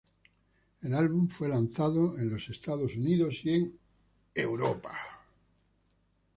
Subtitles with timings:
[0.81, 3.71] El álbum fue lanzado en Estados Unidos y
[4.33, 4.97] Europa.